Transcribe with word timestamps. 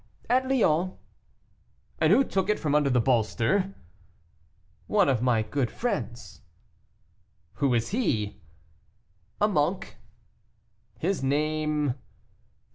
"At 0.31 0.47
Lyons." 0.49 0.93
"And 1.99 2.11
who 2.11 2.23
took 2.23 2.49
it 2.49 2.57
from 2.57 2.73
under 2.73 2.89
the 2.89 2.99
bolster?" 2.99 3.75
"One 4.87 5.07
of 5.07 5.21
my 5.21 5.43
good 5.43 5.69
friends." 5.69 6.41
"Who 7.61 7.75
is 7.75 7.89
he?" 7.89 8.41
"A 9.39 9.47
monk." 9.47 9.97
"His 10.97 11.21
name?" 11.23 11.93